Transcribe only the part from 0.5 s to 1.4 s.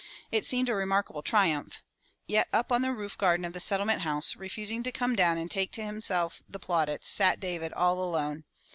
a remarkable